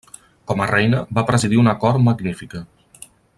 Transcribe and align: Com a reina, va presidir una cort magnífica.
Com 0.51 0.63
a 0.63 0.67
reina, 0.71 1.01
va 1.17 1.25
presidir 1.27 1.61
una 1.65 1.75
cort 1.85 2.03
magnífica. 2.07 2.65